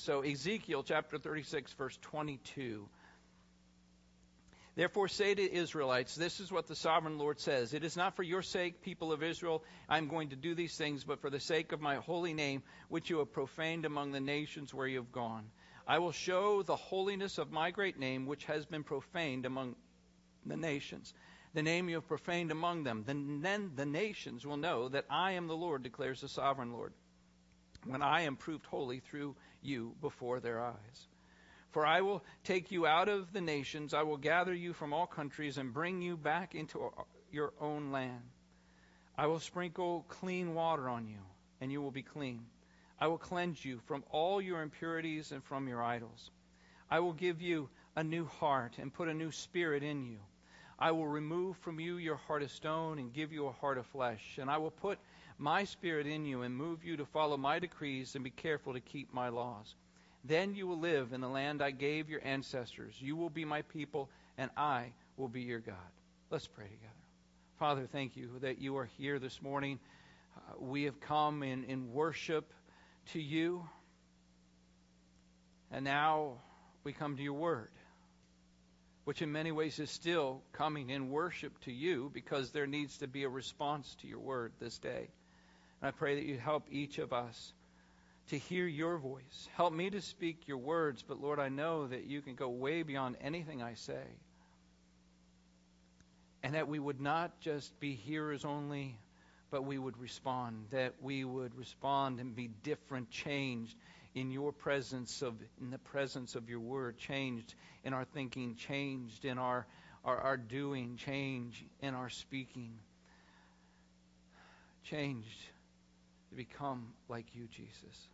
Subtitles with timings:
[0.00, 2.88] So, Ezekiel chapter 36, verse 22.
[4.74, 8.22] Therefore, say to Israelites, This is what the sovereign Lord says It is not for
[8.22, 11.38] your sake, people of Israel, I am going to do these things, but for the
[11.38, 15.12] sake of my holy name, which you have profaned among the nations where you have
[15.12, 15.50] gone.
[15.86, 19.76] I will show the holiness of my great name, which has been profaned among
[20.46, 21.12] the nations.
[21.52, 23.04] The name you have profaned among them.
[23.06, 26.94] Then the nations will know that I am the Lord, declares the sovereign Lord,
[27.84, 31.08] when I am proved holy through you before their eyes.
[31.70, 35.06] For I will take you out of the nations, I will gather you from all
[35.06, 36.92] countries, and bring you back into
[37.30, 38.22] your own land.
[39.16, 41.20] I will sprinkle clean water on you,
[41.60, 42.46] and you will be clean.
[43.00, 46.30] I will cleanse you from all your impurities and from your idols.
[46.90, 50.18] I will give you a new heart and put a new spirit in you.
[50.78, 53.86] I will remove from you your heart of stone and give you a heart of
[53.86, 54.38] flesh.
[54.40, 54.98] And I will put
[55.40, 58.80] my spirit in you and move you to follow my decrees and be careful to
[58.80, 59.74] keep my laws.
[60.22, 62.94] Then you will live in the land I gave your ancestors.
[62.98, 65.76] You will be my people, and I will be your God.
[66.28, 66.92] Let's pray together.
[67.58, 69.78] Father, thank you that you are here this morning.
[70.36, 72.52] Uh, we have come in, in worship
[73.12, 73.66] to you,
[75.72, 76.34] and now
[76.84, 77.70] we come to your word,
[79.04, 83.08] which in many ways is still coming in worship to you because there needs to
[83.08, 85.08] be a response to your word this day.
[85.80, 87.52] And I pray that you help each of us
[88.28, 89.48] to hear your voice.
[89.56, 92.82] Help me to speak your words, but Lord, I know that you can go way
[92.82, 94.04] beyond anything I say.
[96.42, 98.98] And that we would not just be hearers only,
[99.50, 100.66] but we would respond.
[100.70, 103.76] That we would respond and be different, changed
[104.14, 109.24] in your presence of in the presence of your word, changed in our thinking, changed
[109.24, 109.66] in our
[110.04, 112.72] our, our doing, change in our speaking.
[114.84, 115.28] Changed
[116.30, 118.08] to become like you, Jesus.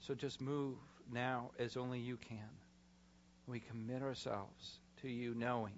[0.00, 0.76] So just move
[1.12, 2.38] now as only you can.
[3.46, 5.74] We commit ourselves to you, knowing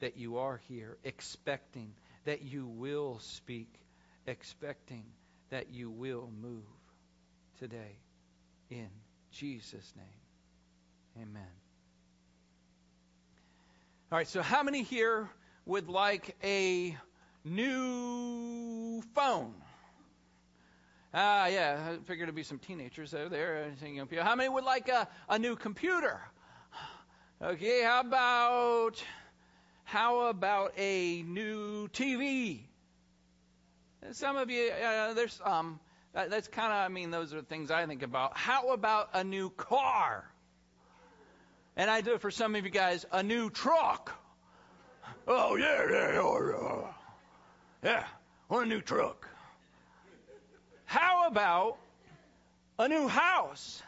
[0.00, 1.92] that you are here, expecting
[2.24, 3.72] that you will speak,
[4.26, 5.04] expecting
[5.50, 6.62] that you will move
[7.58, 7.96] today.
[8.70, 8.88] In
[9.32, 11.42] Jesus' name, amen.
[14.10, 15.28] All right, so how many here
[15.64, 16.96] would like a
[17.44, 19.54] new phone?
[21.18, 23.72] Ah, uh, yeah, I figured it'd be some teenagers over there.
[24.20, 26.20] How many would like a, a new computer?
[27.40, 29.02] Okay, how about
[29.84, 32.60] how about a new TV?
[34.12, 35.80] Some of you, uh, there's um,
[36.12, 38.36] that, that's kind of, I mean, those are things I think about.
[38.36, 40.30] How about a new car?
[41.78, 44.12] And I do it for some of you guys, a new truck.
[45.26, 46.92] Oh yeah, yeah, yeah,
[47.82, 48.04] yeah.
[48.50, 49.30] I want a new truck.
[51.26, 51.76] About
[52.78, 53.82] a new house?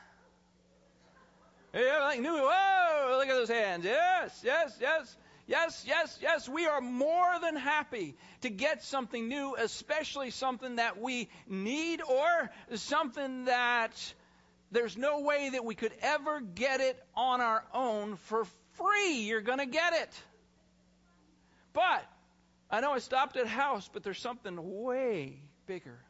[1.73, 2.33] Yeah, like new.
[2.33, 3.17] Whoa!
[3.17, 3.85] Look at those hands.
[3.85, 5.17] Yes, yes, yes,
[5.47, 6.49] yes, yes, yes.
[6.49, 12.51] We are more than happy to get something new, especially something that we need or
[12.75, 13.93] something that
[14.73, 19.21] there's no way that we could ever get it on our own for free.
[19.21, 20.23] You're going to get it.
[21.73, 22.05] But
[22.69, 26.01] I know I stopped at house, but there's something way bigger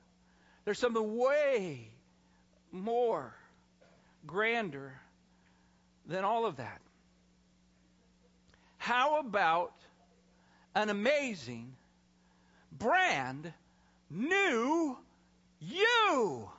[0.68, 1.88] there's something way
[2.72, 3.32] more
[4.26, 4.92] grander
[6.04, 6.82] than all of that.
[8.76, 9.72] How about
[10.74, 11.72] an amazing,
[12.70, 13.50] brand
[14.10, 14.98] new
[15.58, 16.50] you?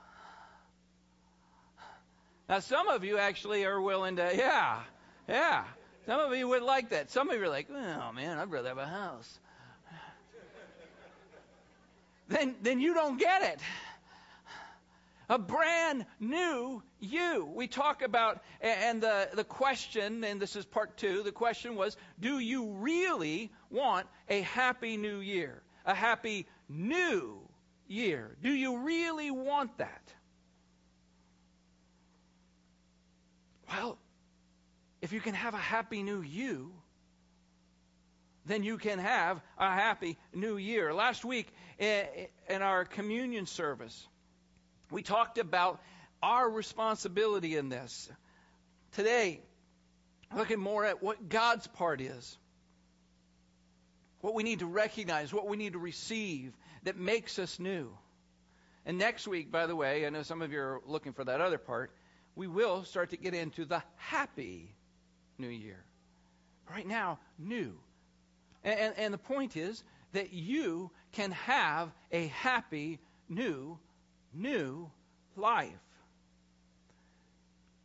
[2.49, 4.79] Now, some of you actually are willing to, yeah,
[5.27, 5.65] yeah.
[6.07, 7.11] Some of you would like that.
[7.11, 9.37] Some of you are like, oh man, I'd rather have a house.
[12.27, 13.59] then, then you don't get it
[15.29, 17.49] a brand new you.
[17.53, 21.95] We talk about, and the, the question, and this is part two, the question was,
[22.19, 25.61] do you really want a happy new year?
[25.85, 27.39] A happy new
[27.87, 28.35] year?
[28.41, 30.13] Do you really want that?
[33.71, 33.99] Well,
[35.01, 36.73] if you can have a happy new you,
[38.45, 40.91] then you can have a happy new year.
[40.91, 44.07] Last week eh, in our communion service,
[44.91, 45.81] we talked about
[46.21, 48.09] our responsibility in this.
[48.93, 49.41] Today,
[50.35, 52.37] looking more at what God's part is.
[54.21, 56.53] What we need to recognize, what we need to receive
[56.83, 57.89] that makes us new.
[58.85, 61.41] And next week, by the way, I know some of you are looking for that
[61.41, 61.91] other part,
[62.35, 64.73] we will start to get into the happy
[65.37, 65.83] new year.
[66.69, 67.75] Right now, new.
[68.63, 69.83] And, and, and the point is
[70.13, 73.77] that you can have a happy new
[74.33, 74.89] new
[75.35, 75.71] life.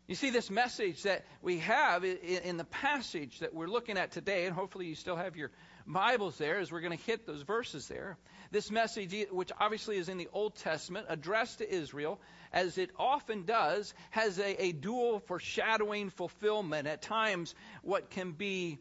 [0.07, 4.45] You see, this message that we have in the passage that we're looking at today,
[4.45, 5.51] and hopefully you still have your
[5.87, 8.19] Bibles there as we're going to hit those verses there.
[8.51, 12.21] This message, which obviously is in the Old Testament, addressed to Israel,
[12.53, 16.87] as it often does, has a, a dual foreshadowing fulfillment.
[16.87, 18.79] At times, what can be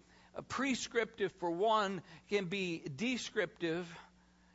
[0.50, 3.88] prescriptive for one can be descriptive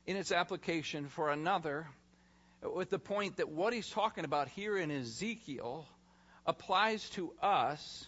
[0.06, 1.86] in its application for another,
[2.62, 5.86] with the point that what he's talking about here in Ezekiel
[6.46, 8.06] applies to us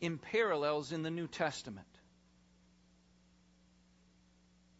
[0.00, 1.86] in parallels in the New Testament.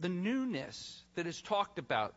[0.00, 2.15] The newness that is talked about,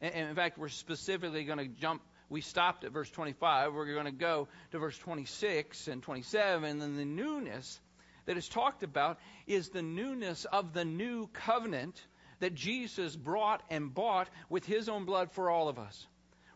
[0.00, 2.02] and in fact, we're specifically going to jump.
[2.28, 3.72] We stopped at verse 25.
[3.72, 6.80] We're going to go to verse 26 and 27.
[6.80, 7.80] And the newness
[8.26, 12.00] that is talked about is the newness of the new covenant
[12.40, 16.06] that Jesus brought and bought with his own blood for all of us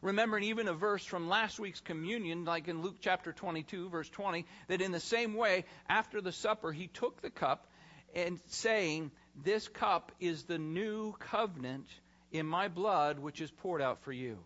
[0.05, 4.45] remembering even a verse from last week's communion, like in Luke chapter 22, verse 20,
[4.69, 7.67] that in the same way, after the supper, he took the cup
[8.15, 9.11] and saying,
[9.43, 11.89] This cup is the new covenant
[12.31, 14.39] in my blood, which is poured out for you.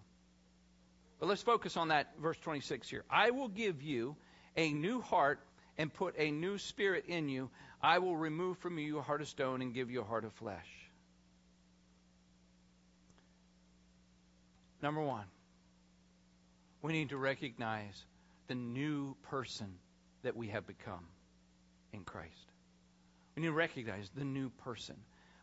[1.19, 3.05] But let's focus on that verse 26 here.
[3.11, 4.15] I will give you
[4.57, 5.41] a new heart
[5.77, 7.51] and put a new spirit in you.
[7.83, 10.33] I will remove from you a heart of stone and give you a heart of
[10.35, 10.69] flesh.
[14.81, 15.25] Number one,
[16.83, 18.05] we need to recognize
[18.47, 19.75] the new person
[20.23, 21.07] that we have become
[21.93, 22.53] in Christ.
[23.37, 24.97] We need to recognize the new person.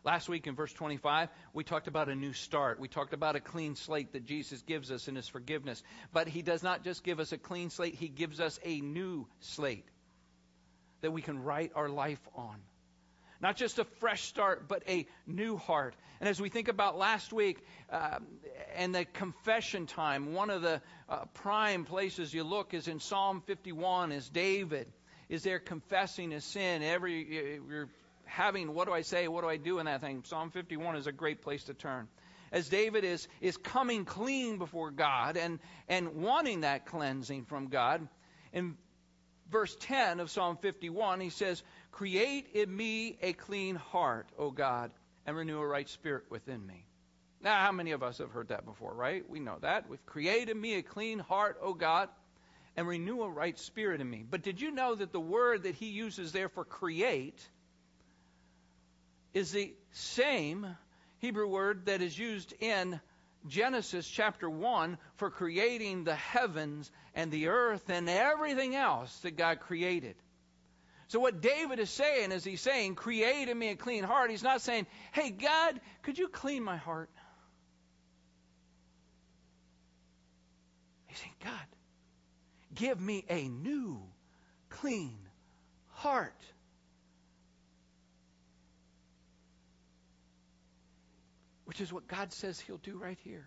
[0.04, 2.78] Last week in verse 25, we talked about a new start.
[2.78, 5.82] We talked about a clean slate that Jesus gives us in his forgiveness.
[6.12, 9.26] But he does not just give us a clean slate, he gives us a new
[9.40, 9.86] slate
[11.00, 12.56] that we can write our life on.
[13.40, 15.94] Not just a fresh start, but a new heart.
[16.20, 18.26] And as we think about last week um,
[18.74, 23.42] and the confession time, one of the uh, prime places you look is in Psalm
[23.46, 24.88] 51 is David
[25.28, 26.82] is there confessing his sin.
[26.82, 27.88] Every you're
[28.24, 30.22] having what do I say, what do I do in that thing?
[30.24, 32.08] Psalm 51 is a great place to turn.
[32.52, 38.06] As David is is coming clean before God and and wanting that cleansing from God.
[38.52, 38.76] In
[39.50, 41.62] verse 10 of Psalm 51, he says,
[41.96, 44.90] Create in me a clean heart, O God,
[45.24, 46.84] and renew a right spirit within me.
[47.40, 49.26] Now, how many of us have heard that before, right?
[49.26, 49.88] We know that.
[49.88, 52.10] We've created me a clean heart, O God,
[52.76, 54.26] and renew a right spirit in me.
[54.28, 57.40] But did you know that the word that he uses there for create
[59.32, 60.66] is the same
[61.20, 63.00] Hebrew word that is used in
[63.46, 69.60] Genesis chapter 1 for creating the heavens and the earth and everything else that God
[69.60, 70.16] created.
[71.08, 74.30] So, what David is saying is he's saying, Create in me a clean heart.
[74.30, 77.10] He's not saying, Hey, God, could you clean my heart?
[81.06, 81.52] He's saying, God,
[82.74, 84.02] give me a new,
[84.68, 85.18] clean
[85.92, 86.34] heart.
[91.66, 93.46] Which is what God says He'll do right here.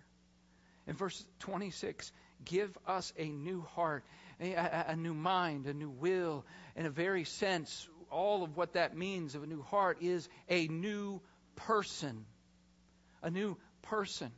[0.88, 2.12] In verse 26,
[2.46, 4.04] give us a new heart,
[4.40, 6.46] a, a, new mind, a new will.
[6.76, 10.68] In a very sense, all of what that means of a new heart is a
[10.68, 11.22] new
[11.56, 12.26] person.
[13.22, 14.32] A new person.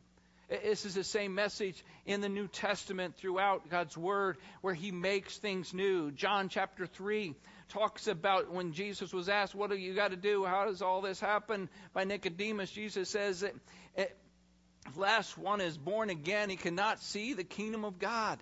[0.50, 5.38] This is the same message in the New Testament throughout God's Word where He makes
[5.38, 6.12] things new.
[6.12, 7.34] John chapter 3
[7.70, 10.44] talks about when Jesus was asked, What do you got to do?
[10.44, 11.70] How does all this happen?
[11.94, 13.54] By Nicodemus, Jesus says that
[13.96, 14.08] eh,
[14.94, 18.38] unless one is born again, he cannot see the kingdom of God.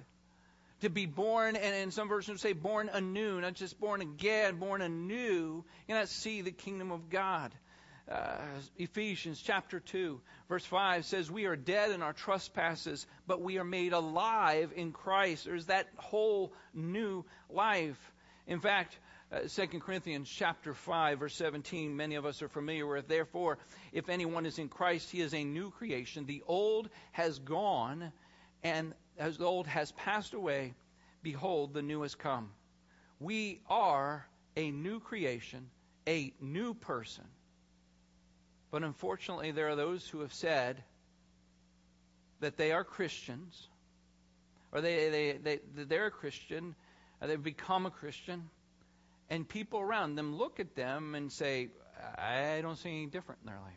[0.81, 4.81] To be born, and in some versions say born anew, not just born again, born
[4.81, 7.53] anew, you cannot see the kingdom of God.
[8.09, 8.37] Uh,
[8.77, 13.65] Ephesians chapter 2, verse 5 says, We are dead in our trespasses, but we are
[13.65, 15.45] made alive in Christ.
[15.45, 17.99] There's that whole new life.
[18.47, 18.97] In fact,
[19.31, 23.59] uh, 2 Corinthians chapter 5 verse 17 many of us are familiar with therefore
[23.91, 28.11] if anyone is in Christ he is a new creation the old has gone
[28.63, 30.73] and as the old has passed away
[31.21, 32.49] behold the new has come
[33.19, 35.69] we are a new creation
[36.07, 37.25] a new person
[38.71, 40.83] but unfortunately, there are those who have said
[42.39, 43.67] that they are Christians,
[44.71, 46.75] or they, they, they, they're a Christian,
[47.19, 48.49] they've become a Christian,
[49.29, 51.69] and people around them look at them and say,
[52.17, 53.73] I don't see anything different in their life.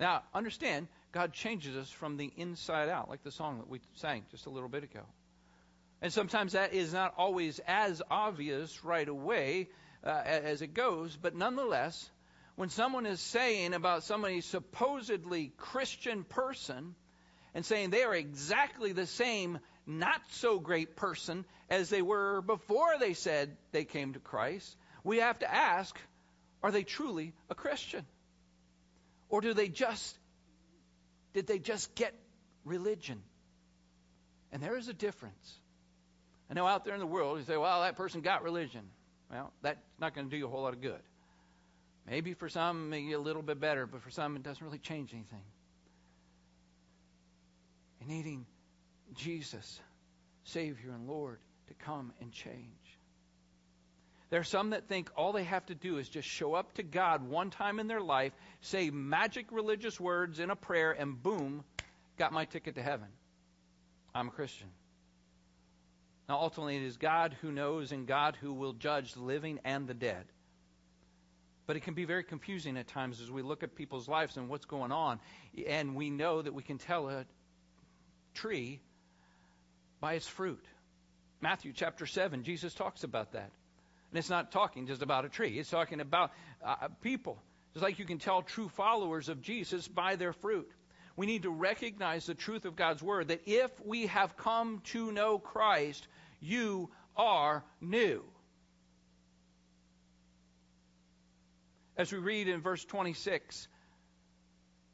[0.00, 4.24] Now, understand, God changes us from the inside out, like the song that we sang
[4.30, 5.02] just a little bit ago.
[6.02, 9.68] And sometimes that is not always as obvious right away
[10.04, 12.10] uh, as it goes, but nonetheless,
[12.54, 16.94] when someone is saying about somebody supposedly Christian person
[17.54, 22.98] and saying they are exactly the same not so great person as they were before
[23.00, 25.98] they said they came to Christ, we have to ask
[26.62, 28.04] are they truly a Christian?
[29.28, 30.18] Or do they just
[31.32, 32.14] did they just get
[32.64, 33.22] religion?
[34.52, 35.58] And there is a difference.
[36.50, 38.82] I know out there in the world you say, well, that person got religion.
[39.30, 41.00] Well, that's not going to do you a whole lot of good.
[42.08, 45.12] Maybe for some, maybe a little bit better, but for some, it doesn't really change
[45.12, 45.42] anything.
[48.00, 48.46] And needing
[49.14, 49.80] Jesus,
[50.44, 52.87] Savior and Lord, to come and change.
[54.30, 56.82] There are some that think all they have to do is just show up to
[56.82, 61.64] God one time in their life, say magic religious words in a prayer, and boom,
[62.18, 63.08] got my ticket to heaven.
[64.14, 64.68] I'm a Christian.
[66.28, 69.86] Now, ultimately, it is God who knows and God who will judge the living and
[69.86, 70.24] the dead.
[71.66, 74.48] But it can be very confusing at times as we look at people's lives and
[74.48, 75.20] what's going on.
[75.66, 77.24] And we know that we can tell a
[78.34, 78.80] tree
[80.00, 80.64] by its fruit.
[81.40, 83.50] Matthew chapter 7, Jesus talks about that.
[84.10, 86.32] And it's not talking just about a tree, it's talking about
[86.64, 87.42] uh, people.
[87.74, 90.70] Just like you can tell true followers of Jesus by their fruit.
[91.16, 95.12] We need to recognize the truth of God's word that if we have come to
[95.12, 96.06] know Christ,
[96.40, 98.24] you are new.
[101.96, 103.66] As we read in verse 26,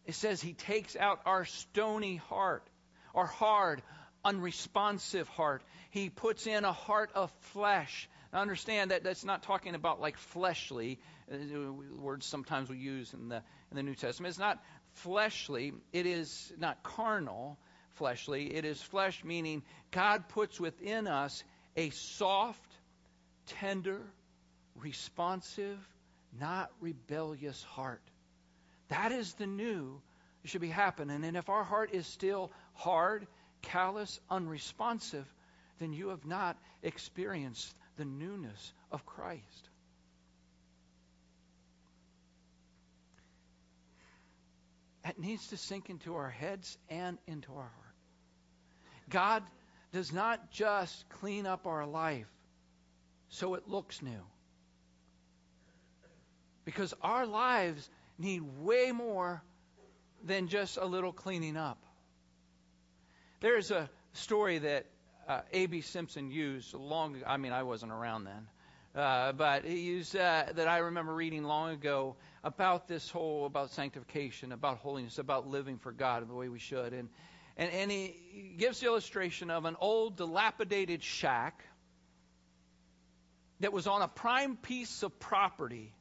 [0.06, 2.66] it says, He takes out our stony heart,
[3.14, 3.83] our hard,
[4.25, 5.62] unresponsive heart.
[5.90, 8.09] He puts in a heart of flesh.
[8.35, 10.99] Understand that that's not talking about like fleshly,
[11.33, 14.31] uh, words sometimes we use in the, in the New Testament.
[14.31, 14.62] It's not
[14.95, 17.59] fleshly, it is not carnal,
[17.95, 18.55] fleshly.
[18.55, 21.43] It is flesh, meaning God puts within us
[21.76, 22.71] a soft,
[23.47, 24.00] tender,
[24.76, 25.79] responsive,
[26.38, 28.03] not rebellious heart.
[28.88, 30.00] That is the new
[30.43, 31.25] that should be happening.
[31.25, 33.26] And if our heart is still hard,
[33.62, 35.26] callous, unresponsive,
[35.79, 39.69] then you have not experienced the newness of Christ.
[45.05, 47.95] That needs to sink into our heads and into our heart.
[49.11, 49.43] God
[49.93, 52.27] does not just clean up our life
[53.29, 54.23] so it looks new.
[56.65, 59.43] Because our lives need way more
[60.25, 61.85] than just a little cleaning up.
[63.41, 64.87] There's a story that
[65.28, 65.81] uh, A.B.
[65.81, 68.49] Simpson used long I mean, I wasn't around then.
[68.95, 72.14] Uh, but he used uh, that I remember reading long ago
[72.45, 76.61] about this whole about sanctification, about holiness, about living for God in the way we
[76.61, 77.09] should, and
[77.57, 81.64] and, and he gives the illustration of an old dilapidated shack
[83.61, 85.93] that was on a prime piece of property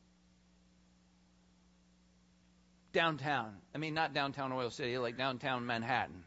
[2.92, 3.56] downtown.
[3.74, 6.24] I mean, not downtown Oil City, like downtown Manhattan.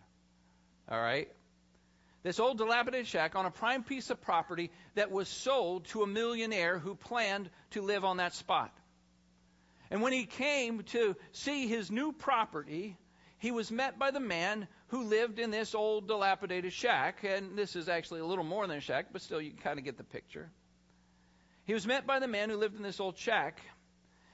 [0.88, 1.29] All right?
[2.26, 6.09] This old dilapidated shack on a prime piece of property that was sold to a
[6.09, 8.76] millionaire who planned to live on that spot.
[9.92, 12.97] And when he came to see his new property,
[13.38, 17.23] he was met by the man who lived in this old dilapidated shack.
[17.23, 19.78] And this is actually a little more than a shack, but still you can kind
[19.78, 20.50] of get the picture.
[21.64, 23.61] He was met by the man who lived in this old shack.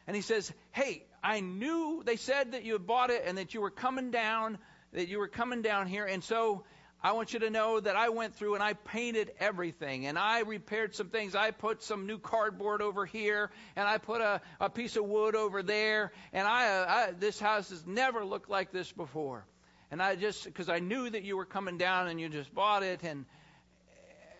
[0.06, 3.52] And he says, Hey, I knew they said that you had bought it and that
[3.52, 4.56] you were coming down,
[4.94, 6.06] that you were coming down here.
[6.06, 6.64] And so
[7.04, 10.40] I want you to know that I went through and I painted everything and I
[10.40, 11.34] repaired some things.
[11.34, 15.34] I put some new cardboard over here and I put a, a piece of wood
[15.34, 16.12] over there.
[16.32, 19.44] And I, I, this house has never looked like this before.
[19.90, 22.84] And I just, because I knew that you were coming down and you just bought
[22.84, 23.02] it.
[23.02, 23.26] And,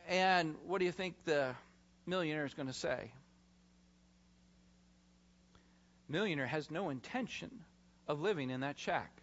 [0.09, 1.57] and what do you think the
[2.07, 3.11] millionaire is going to say?
[6.09, 7.50] Millionaire has no intention
[8.07, 9.22] of living in that shack.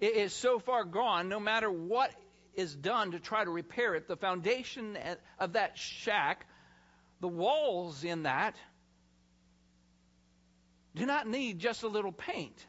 [0.00, 2.10] It is so far gone, no matter what
[2.54, 4.98] is done to try to repair it, the foundation
[5.38, 6.46] of that shack,
[7.20, 8.56] the walls in that,
[10.94, 12.66] do not need just a little paint.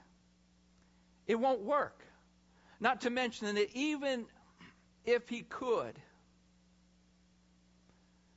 [1.25, 2.03] It won't work.
[2.79, 4.25] Not to mention that even
[5.05, 5.97] if he could,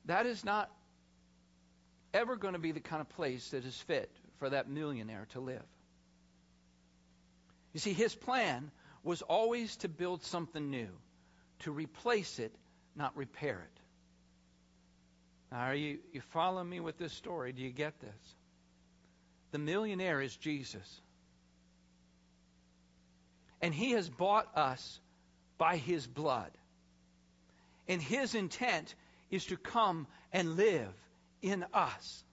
[0.05, 0.71] that is not
[2.13, 4.09] ever going to be the kind of place that is fit
[4.39, 5.63] for that millionaire to live.
[7.73, 8.71] You see, his plan
[9.05, 10.89] was always to build something new,
[11.59, 12.51] to replace it,
[12.95, 13.81] not repair it.
[15.51, 17.53] Now, are you, you following me with this story?
[17.53, 18.35] Do you get this?
[19.51, 21.01] The millionaire is Jesus.
[23.61, 24.99] And he has bought us
[25.57, 26.51] by his blood.
[27.87, 28.95] And his intent
[29.29, 30.93] is to come and live
[31.43, 32.23] in us.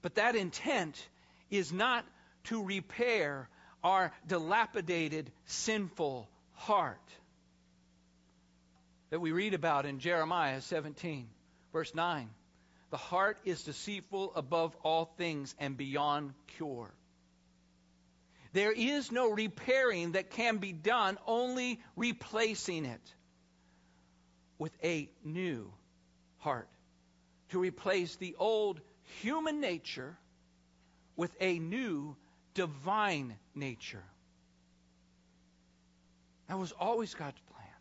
[0.00, 1.08] But that intent
[1.50, 2.06] is not
[2.44, 3.48] to repair
[3.82, 6.98] our dilapidated, sinful heart
[9.10, 11.28] that we read about in Jeremiah 17,
[11.72, 12.30] verse 9.
[12.90, 16.90] The heart is deceitful above all things and beyond cure.
[18.52, 23.14] There is no repairing that can be done, only replacing it
[24.58, 25.72] with a new
[26.38, 26.68] heart.
[27.50, 28.80] To replace the old
[29.22, 30.16] human nature
[31.16, 32.16] with a new
[32.60, 34.04] divine nature.
[36.46, 37.78] That was always God's plan.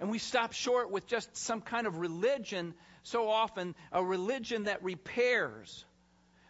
[0.00, 4.82] And we stop short with just some kind of religion, so often a religion that
[4.82, 5.84] repairs.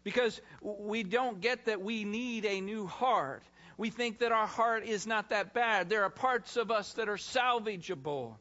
[0.02, 3.42] Because we don't get that we need a new heart.
[3.76, 5.90] We think that our heart is not that bad.
[5.90, 8.37] There are parts of us that are salvageable.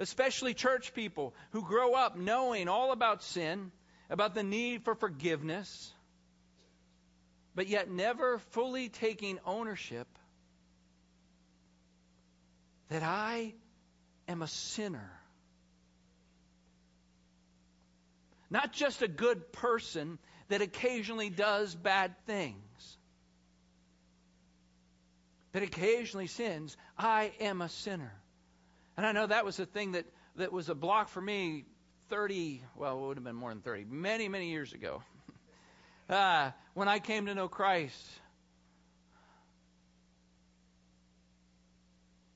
[0.00, 3.70] Especially church people who grow up knowing all about sin,
[4.10, 5.92] about the need for forgiveness,
[7.56, 10.06] but yet never fully taking ownership
[12.90, 13.54] that I
[14.28, 15.10] am a sinner.
[18.50, 22.98] Not just a good person that occasionally does bad things,
[25.52, 26.76] that occasionally sins.
[26.96, 28.12] I am a sinner.
[28.98, 30.04] And I know that was the thing that,
[30.36, 31.64] that was a block for me
[32.10, 35.02] 30, well, it would have been more than 30, many, many years ago.
[36.08, 38.06] Uh, when I came to know Christ,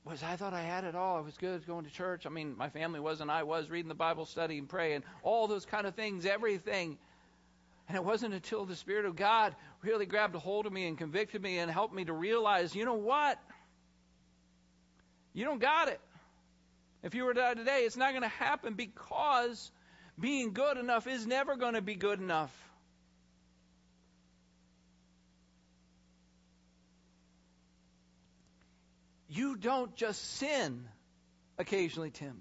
[0.03, 1.17] was I thought I had it all.
[1.17, 2.25] I was good going to church.
[2.25, 5.65] I mean, my family was and I was reading the Bible, studying, praying, all those
[5.65, 6.97] kind of things, everything.
[7.87, 10.97] And it wasn't until the Spirit of God really grabbed a hold of me and
[10.97, 13.39] convicted me and helped me to realize, you know what?
[15.33, 15.99] You don't got it.
[17.03, 19.71] If you were to die today, it's not going to happen because
[20.19, 22.51] being good enough is never going to be good enough.
[29.33, 30.83] You don't just sin
[31.57, 32.35] occasionally, Tim.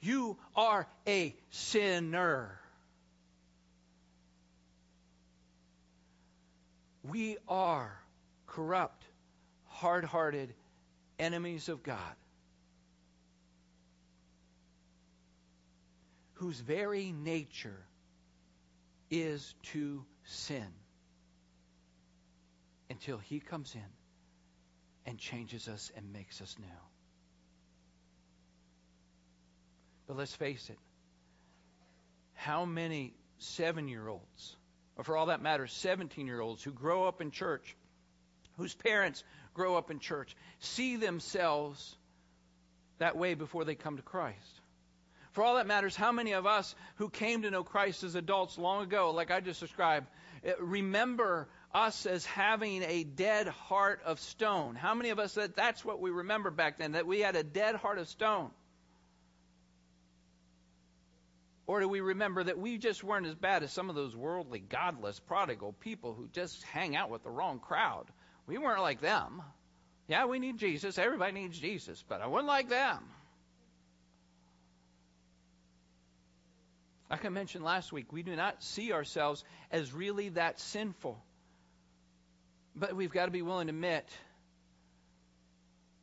[0.00, 2.60] You are a sinner.
[7.02, 7.98] We are
[8.46, 9.02] corrupt,
[9.66, 10.54] hard hearted
[11.18, 12.14] enemies of God
[16.34, 17.84] whose very nature
[19.10, 20.68] is to sin
[22.88, 23.97] until He comes in
[25.08, 26.66] and changes us and makes us new.
[30.06, 30.76] But let's face it.
[32.34, 34.56] How many seven year olds,
[34.96, 37.74] or for all that matters, 17 year olds who grow up in church,
[38.58, 41.96] whose parents grow up in church, see themselves
[42.98, 44.60] that way before they come to Christ?
[45.32, 48.58] For all that matters, how many of us who came to know Christ as adults
[48.58, 50.06] long ago, like I just described,
[50.44, 54.74] eh, remember us as having a dead heart of stone.
[54.74, 57.42] How many of us that that's what we remember back then, that we had a
[57.42, 58.50] dead heart of stone?
[61.66, 64.58] Or do we remember that we just weren't as bad as some of those worldly,
[64.58, 68.06] godless, prodigal people who just hang out with the wrong crowd?
[68.46, 69.42] We weren't like them.
[70.08, 70.96] Yeah, we need Jesus.
[70.96, 73.00] Everybody needs Jesus, but I wasn't like them.
[77.10, 81.22] Like I mentioned last week, we do not see ourselves as really that sinful.
[82.78, 84.08] But we've got to be willing to admit.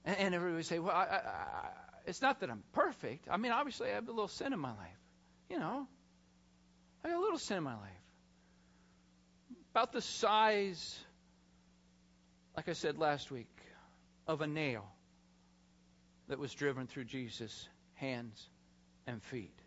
[0.04, 1.70] And, and everybody say, well, I, I, I,
[2.06, 3.28] it's not that I'm perfect.
[3.30, 5.00] I mean, obviously, I have a little sin in my life.
[5.50, 5.88] You know,
[7.04, 7.92] I got a little sin in my life.
[9.72, 10.98] About the size,
[12.56, 13.50] like I said last week,
[14.28, 14.86] of a nail
[16.28, 18.50] that was driven through Jesus' hands
[19.06, 19.58] and feet.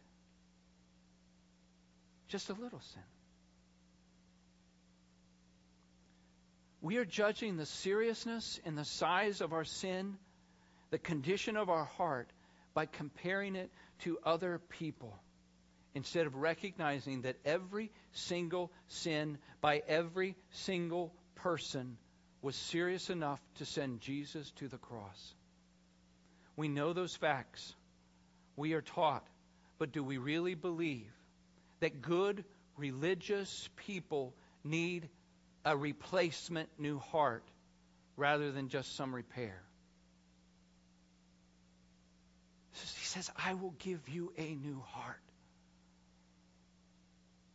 [2.28, 3.02] Just a little sin.
[6.80, 10.16] We are judging the seriousness and the size of our sin,
[10.90, 12.28] the condition of our heart,
[12.74, 15.18] by comparing it to other people
[15.94, 21.96] instead of recognizing that every single sin by every single person
[22.42, 25.34] was serious enough to send Jesus to the cross.
[26.56, 27.74] We know those facts.
[28.56, 29.26] We are taught.
[29.78, 31.10] But do we really believe
[31.80, 32.44] that good
[32.76, 35.08] religious people need
[35.64, 37.44] a replacement new heart
[38.16, 39.62] rather than just some repair.
[42.72, 45.20] He says, I will give you a new heart.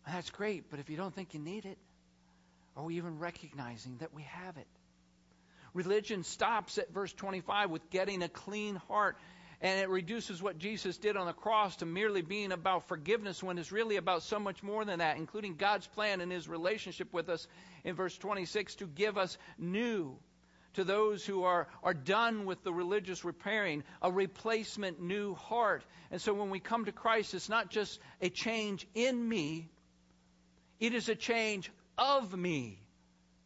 [0.05, 1.77] And that's great, but if you don't think you need it,
[2.75, 4.67] are we even recognizing that we have it?
[5.73, 9.17] Religion stops at verse 25 with getting a clean heart
[9.63, 13.57] and it reduces what Jesus did on the cross to merely being about forgiveness when
[13.57, 17.29] it's really about so much more than that, including God's plan and his relationship with
[17.29, 17.47] us
[17.85, 20.17] in verse 26 to give us new,
[20.73, 25.85] to those who are, are done with the religious repairing, a replacement new heart.
[26.11, 29.69] And so when we come to Christ, it's not just a change in me,
[30.81, 32.81] it is a change of me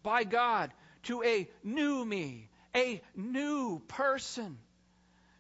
[0.01, 4.58] by God to a new me, a new person.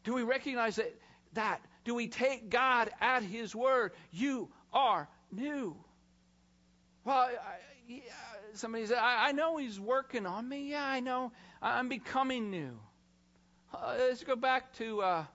[0.07, 0.95] Do we recognize that?
[1.33, 1.59] that?
[1.83, 3.91] Do we take God at His word?
[4.09, 5.75] You are new.
[7.03, 7.31] Well, I,
[7.89, 7.99] yeah,
[8.53, 10.71] somebody said, I, I, know He's working on me.
[10.71, 11.33] Yeah, I know.
[11.61, 12.79] I'm becoming new.
[13.73, 15.25] Uh, let's go back to uh,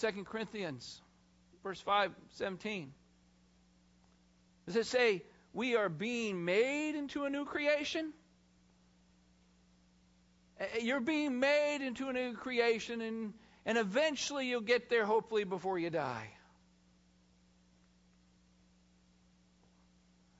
[0.00, 1.02] 2 Corinthians,
[1.62, 2.94] verse 5, 17.
[4.64, 8.14] Does it say, we are being made into a new creation?
[10.60, 15.44] Uh, you're being made into a new creation, and, and eventually you'll get there, hopefully,
[15.44, 16.28] before you die.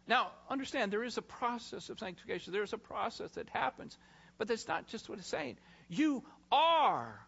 [0.07, 2.53] Now, understand, there is a process of sanctification.
[2.53, 3.97] There's a process that happens.
[4.39, 5.59] But that's not just what it's saying.
[5.89, 7.21] You are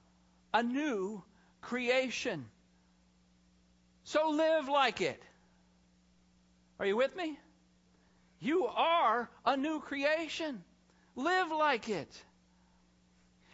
[0.54, 1.22] a new
[1.60, 2.46] creation.
[4.04, 5.22] So live like it.
[6.78, 7.38] Are you with me?
[8.40, 10.64] You are a new creation.
[11.14, 12.24] Live like it.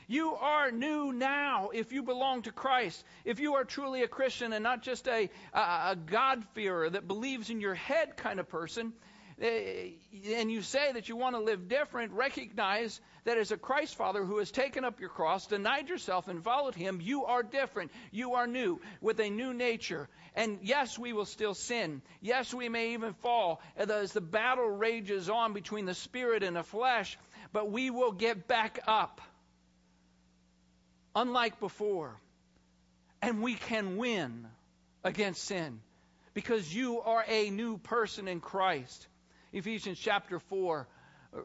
[0.07, 3.03] You are new now if you belong to Christ.
[3.25, 7.51] If you are truly a Christian and not just a, a, a God-fearer that believes
[7.51, 8.93] in your head kind of person,
[9.39, 9.91] Eh,
[10.37, 14.25] and you say that you want to live different, recognize that as a Christ follower
[14.25, 17.91] who has taken up your cross, denied yourself, and followed him, you are different.
[18.13, 20.09] You are new with a new nature.
[20.35, 22.01] And yes, we will still sin.
[22.23, 26.63] Yes, we may even fall as the battle rages on between the spirit and the
[26.63, 27.19] flesh,
[27.53, 29.21] but we will get back up.
[31.17, 32.21] Unlike before.
[33.23, 34.47] And we can win
[35.03, 35.81] against sin
[36.35, 39.09] because you are a new person in Christ.
[39.53, 40.87] Ephesians chapter 4,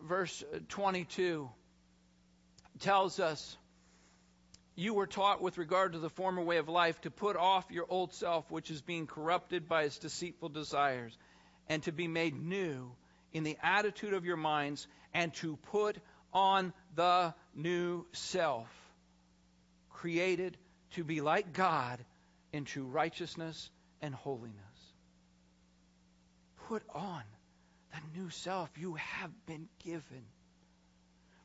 [0.03, 1.49] verse 22
[2.81, 3.57] tells us
[4.75, 7.85] you were taught with regard to the former way of life to put off your
[7.87, 11.17] old self, which is being corrupted by its deceitful desires,
[11.69, 12.91] and to be made new
[13.31, 15.97] in the attitude of your minds, and to put
[16.33, 18.67] on the new self,
[20.01, 20.57] created
[20.95, 22.03] to be like God
[22.51, 23.69] in true righteousness
[24.01, 24.55] and holiness.
[26.67, 27.21] Put on
[27.91, 30.25] the new self you have been given.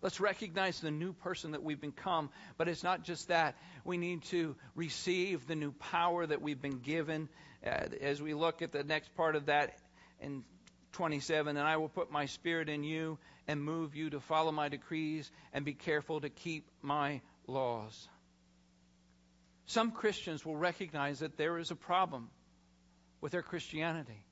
[0.00, 2.30] Let's recognize the new person that we've become.
[2.56, 3.56] But it's not just that.
[3.84, 7.28] We need to receive the new power that we've been given.
[7.64, 9.76] Uh, as we look at the next part of that
[10.20, 10.44] in
[10.92, 14.70] 27, and I will put my spirit in you and move you to follow my
[14.70, 18.08] decrees and be careful to keep my laws.
[19.66, 22.30] Some Christians will recognize that there is a problem
[23.20, 24.24] with their Christianity.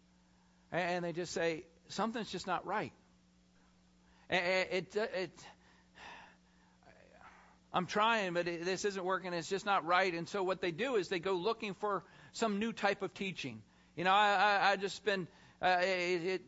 [0.71, 2.93] And they just say, something's just not right.
[4.31, 5.47] It, it, it,
[7.73, 9.33] I'm trying, but it, this isn't working.
[9.33, 10.15] It's just not right.
[10.15, 13.63] And so what they do is they go looking for some new type of teaching.
[13.97, 15.27] You know, I, I, I just been,
[15.61, 16.43] uh, it,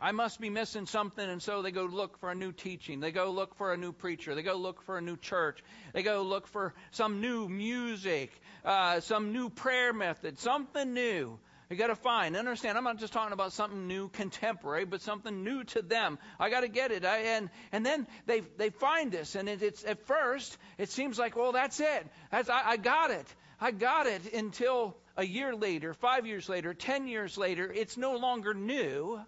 [0.00, 3.00] I must be missing something, and so they go look for a new teaching.
[3.00, 4.34] They go look for a new preacher.
[4.34, 5.62] They go look for a new church.
[5.92, 8.30] They go look for some new music,
[8.64, 11.38] uh, some new prayer method, something new.
[11.68, 12.78] You got to find, understand.
[12.78, 16.18] I'm not just talking about something new, contemporary, but something new to them.
[16.38, 17.04] I got to get it.
[17.04, 21.18] I, and and then they they find this, and it, it's at first it seems
[21.18, 22.06] like, well, that's it.
[22.30, 23.26] That's I, I got it.
[23.60, 28.16] I got it until a year later, five years later, ten years later, it's no
[28.16, 29.18] longer new,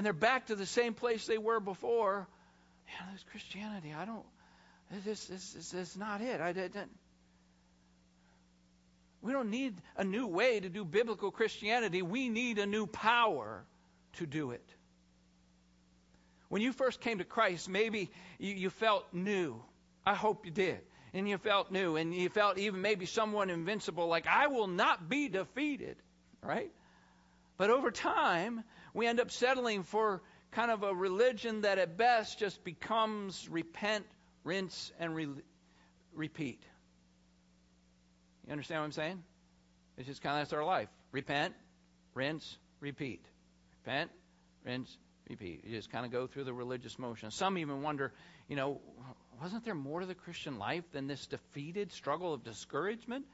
[0.00, 2.26] and they're back to the same place they were before.
[2.88, 4.24] Yeah, this Christianity, I don't.
[5.04, 6.40] This this this is not it.
[6.40, 6.88] I didn't.
[9.20, 12.00] We don't need a new way to do biblical Christianity.
[12.00, 13.62] We need a new power
[14.14, 14.64] to do it.
[16.48, 19.62] When you first came to Christ, maybe you, you, felt new.
[20.06, 20.80] I hope you did.
[21.12, 21.96] And you felt new.
[21.96, 25.98] And you felt even maybe someone invincible, like, I will not be defeated.
[26.42, 26.72] Right?
[27.58, 30.22] But over time, we end up settling for
[30.52, 34.04] kind of a religion that at best just becomes repent,
[34.44, 35.28] rinse, and re-
[36.14, 36.62] repeat.
[38.46, 39.22] You understand what I'm saying?
[39.96, 40.88] It's just kind of that's our life.
[41.12, 41.54] Repent,
[42.14, 43.24] rinse, repeat.
[43.84, 44.10] Repent,
[44.64, 44.96] rinse,
[45.28, 45.64] repeat.
[45.64, 47.30] You just kind of go through the religious motion.
[47.30, 48.12] Some even wonder,
[48.48, 48.80] you know,
[49.40, 53.24] wasn't there more to the Christian life than this defeated struggle of discouragement?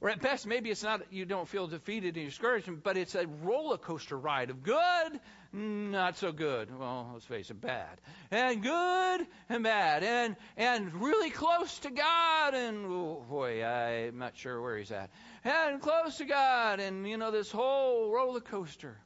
[0.00, 3.26] Or at best, maybe it's not you don't feel defeated and discouraged, but it's a
[3.26, 5.20] roller coaster ride of good,
[5.52, 6.76] not so good.
[6.78, 8.00] Well, let's face it, bad.
[8.30, 10.04] And good and bad.
[10.04, 15.10] And and really close to God and oh boy, I'm not sure where he's at.
[15.42, 18.96] And close to God and you know, this whole roller coaster.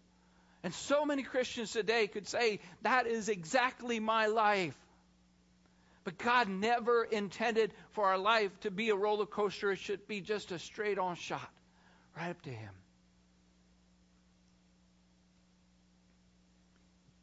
[0.63, 4.77] And so many Christians today could say, that is exactly my life.
[6.05, 9.73] But God never intended for our life to be a roller coaster.
[9.73, 11.49] It should be just a straight on shot
[12.17, 12.73] right up to Him.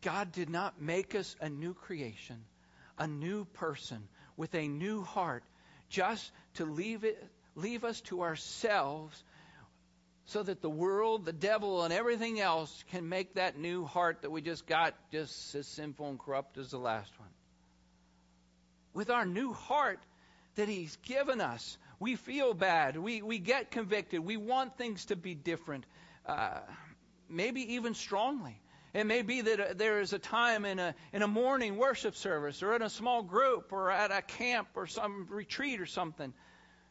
[0.01, 2.37] God did not make us a new creation,
[2.97, 5.43] a new person with a new heart,
[5.89, 7.21] just to leave it
[7.55, 9.21] leave us to ourselves
[10.25, 14.29] so that the world, the devil, and everything else can make that new heart that
[14.29, 17.29] we just got just as sinful and corrupt as the last one.
[18.93, 19.99] With our new heart
[20.56, 22.97] that He's given us, we feel bad.
[22.97, 24.21] We, we get convicted.
[24.21, 25.86] We want things to be different,
[26.25, 26.60] uh,
[27.30, 28.60] maybe even strongly.
[28.93, 32.15] It may be that uh, there is a time in a, in a morning worship
[32.15, 36.34] service or in a small group or at a camp or some retreat or something.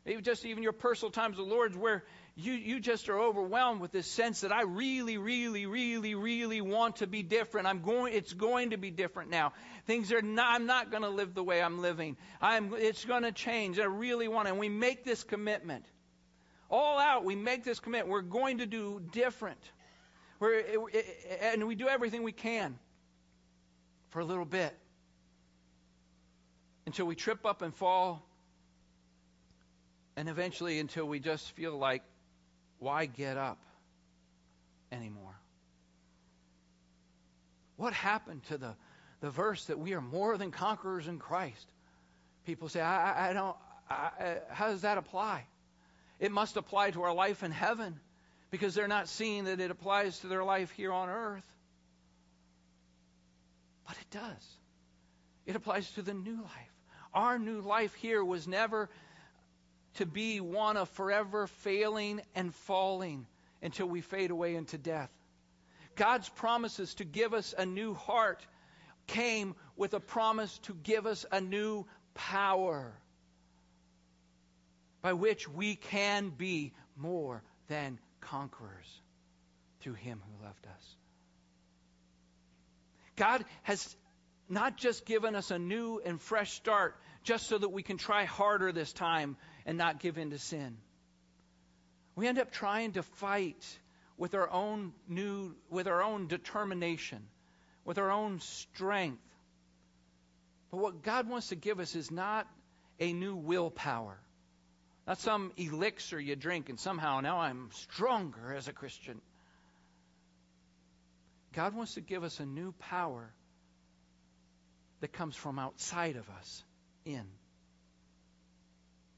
[0.06, 2.04] Maybe just even your personal times with the Lord's where
[2.40, 6.96] you, you just are overwhelmed with this sense that I really, really, really, really want
[6.96, 7.66] to be different.
[7.66, 9.52] I'm going, it's going to be different now.
[9.86, 12.16] Things are not, I'm not going to live the way I'm living.
[12.40, 13.80] I'm, it's going to change.
[13.80, 14.52] I really want to.
[14.52, 15.84] And we make this commitment.
[16.70, 18.12] All out, we make this commitment.
[18.12, 19.58] We're going to do different.
[20.38, 20.62] We're,
[21.42, 22.78] and we do everything we can
[24.10, 24.72] for a little bit
[26.86, 28.24] until we trip up and fall,
[30.16, 32.02] and eventually until we just feel like,
[32.78, 33.58] why get up
[34.92, 35.34] anymore?
[37.76, 38.74] What happened to the,
[39.20, 41.66] the verse that we are more than conquerors in Christ?
[42.44, 43.56] People say, I, I don't,
[43.88, 45.44] I, how does that apply?
[46.18, 48.00] It must apply to our life in heaven
[48.50, 51.44] because they're not seeing that it applies to their life here on earth.
[53.86, 54.56] But it does.
[55.46, 56.74] It applies to the new life.
[57.14, 58.90] Our new life here was never
[59.98, 63.26] to be one of forever failing and falling
[63.62, 65.10] until we fade away into death.
[65.96, 68.46] God's promises to give us a new heart
[69.08, 71.84] came with a promise to give us a new
[72.14, 72.92] power
[75.02, 79.00] by which we can be more than conquerors
[79.80, 80.96] through him who loved us.
[83.16, 83.96] God has
[84.48, 88.24] not just given us a new and fresh start just so that we can try
[88.24, 89.36] harder this time
[89.68, 90.78] and not give in to sin.
[92.16, 93.62] We end up trying to fight
[94.16, 97.22] with our own new with our own determination,
[97.84, 99.22] with our own strength.
[100.70, 102.48] But what God wants to give us is not
[102.98, 104.18] a new willpower.
[105.06, 109.20] Not some elixir you drink and somehow now I'm stronger as a Christian.
[111.52, 113.30] God wants to give us a new power
[115.00, 116.64] that comes from outside of us
[117.04, 117.26] in.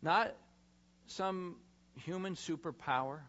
[0.03, 0.35] Not
[1.07, 1.57] some
[2.05, 3.21] human superpower.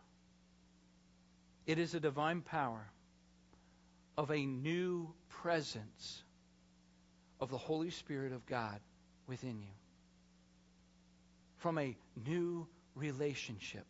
[1.65, 2.89] It is a divine power
[4.17, 6.23] of a new presence
[7.39, 8.79] of the Holy Spirit of God
[9.27, 9.73] within you
[11.57, 11.95] from a
[12.27, 13.85] new relationship.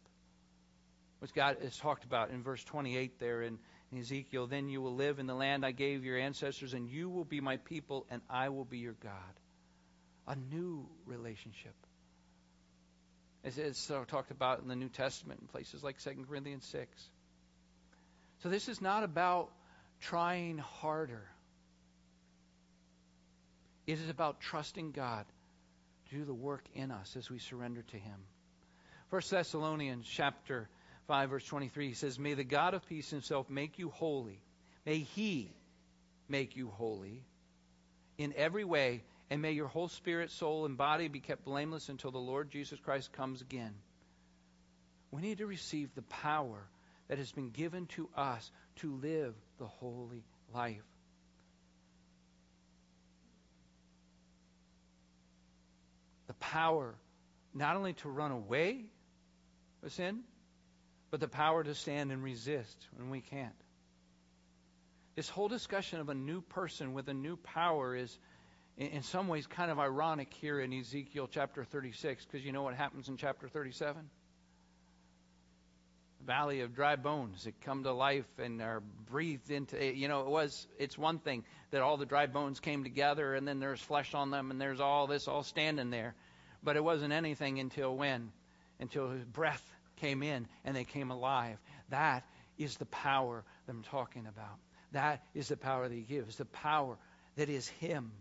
[1.20, 3.60] Which God has talked about in verse 28 there in,
[3.92, 4.48] in Ezekiel.
[4.48, 7.40] Then you will live in the land I gave your ancestors, and you will be
[7.40, 9.14] my people, and I will be your God.
[10.28, 11.76] A new relationship.
[13.44, 16.90] As it's uh, talked about in the New Testament in places like 2 Corinthians 6.
[18.44, 19.50] So this is not about
[20.00, 21.24] trying harder.
[23.88, 25.26] It is about trusting God
[26.10, 28.20] to do the work in us as we surrender to Him.
[29.10, 30.70] 1 Thessalonians chapter
[31.08, 34.40] 5 verse 23 he says, "May the God of peace himself make you holy.
[34.86, 35.54] May he
[36.30, 37.24] make you holy
[38.18, 42.12] in every way, and may your whole spirit, soul, and body be kept blameless until
[42.12, 43.74] the Lord Jesus Christ comes again."
[45.10, 46.70] We need to receive the power
[47.08, 50.84] that has been given to us to live the holy life.
[56.28, 56.94] The power
[57.54, 58.90] not only to run away
[59.82, 60.26] with sin,
[61.10, 63.56] but the power to stand and resist when we can't.
[65.16, 68.18] This whole discussion of a new person with a new power is,
[68.88, 72.76] in some ways, kind of ironic here in Ezekiel chapter 36, because you know what
[72.76, 74.10] happens in chapter 37?
[76.24, 80.22] valley of dry bones that come to life and are breathed into eh, you know
[80.22, 83.82] it was it's one thing that all the dry bones came together and then there's
[83.82, 86.14] flesh on them and there's all this all standing there
[86.64, 88.32] but it wasn't anything until when?
[88.80, 89.64] Until his breath
[89.98, 91.58] came in and they came alive.
[91.90, 92.24] That
[92.58, 94.60] is the power that I'm talking about.
[94.92, 96.38] That is the power that he gives.
[96.38, 96.98] The power
[97.36, 98.12] that is him.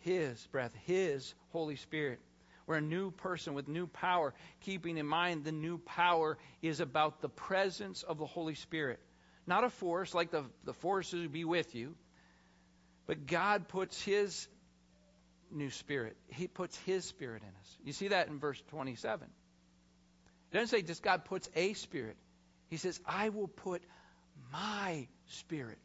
[0.00, 2.20] His breath, his Holy Spirit.
[2.66, 7.20] We're a new person with new power, keeping in mind the new power is about
[7.20, 9.00] the presence of the Holy Spirit
[9.50, 11.94] not a force like the, the forces be with you,
[13.06, 14.48] but God puts His
[15.50, 16.16] new spirit.
[16.28, 17.78] He puts His spirit in us.
[17.84, 19.26] You see that in verse 27.
[19.26, 22.16] It doesn't say just God puts a spirit.
[22.68, 23.82] He says, I will put
[24.52, 25.78] my spirit.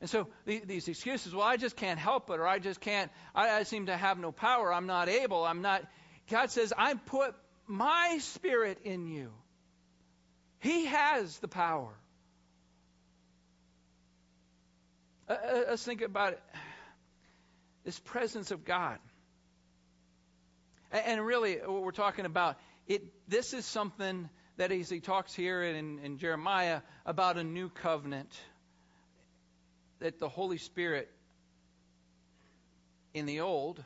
[0.00, 3.50] And so these excuses, well, I just can't help it, or I just can't, I,
[3.50, 5.82] I seem to have no power, I'm not able, I'm not.
[6.30, 7.34] God says, I put
[7.66, 9.32] my spirit in you.
[10.58, 11.94] He has the power.
[15.28, 16.42] Uh, uh, let's think about it.
[17.84, 18.98] This presence of God.
[20.92, 22.56] And really, what we're talking about,
[22.86, 27.68] it, this is something that as he talks here in, in Jeremiah about a new
[27.68, 28.32] covenant,
[29.98, 31.10] that the Holy Spirit
[33.14, 33.82] in the old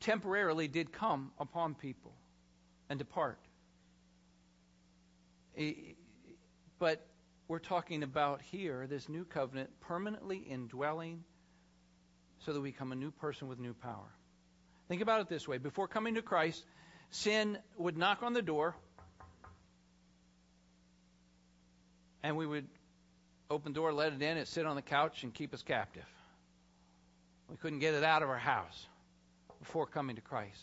[0.00, 2.12] temporarily did come upon people
[2.88, 3.38] and depart.
[6.78, 7.06] But
[7.48, 11.24] we're talking about here this new covenant permanently indwelling
[12.40, 14.10] so that we become a new person with new power.
[14.88, 16.64] Think about it this way before coming to Christ,
[17.10, 18.74] sin would knock on the door,
[22.22, 22.66] and we would
[23.52, 26.06] open door, let it in, it sit on the couch, and keep us captive.
[27.48, 28.86] We couldn't get it out of our house
[29.60, 30.62] before coming to Christ.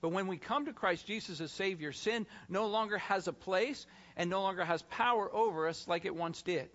[0.00, 3.86] But when we come to Christ Jesus as Savior, sin no longer has a place
[4.16, 6.68] and no longer has power over us like it once did.